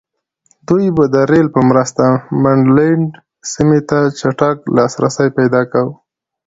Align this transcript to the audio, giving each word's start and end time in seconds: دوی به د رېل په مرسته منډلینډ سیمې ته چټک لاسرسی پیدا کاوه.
دوی 0.67 0.85
به 0.95 1.03
د 1.13 1.15
رېل 1.31 1.47
په 1.55 1.61
مرسته 1.69 2.03
منډلینډ 2.41 3.09
سیمې 3.51 3.79
ته 3.89 3.99
چټک 4.19 4.57
لاسرسی 4.75 5.27
پیدا 5.37 5.61
کاوه. 5.71 5.93